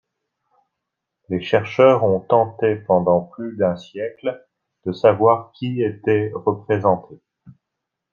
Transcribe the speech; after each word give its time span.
Les 1.29 1.41
chercheurs 1.41 2.03
ont 2.03 2.21
tenté 2.21 2.73
pendant 2.75 3.21
plus 3.21 3.55
d'un 3.57 3.77
siècle 3.77 4.43
de 4.87 4.91
savoir 4.93 5.51
qui 5.51 5.83
était 5.83 6.31
représenté. 6.33 7.21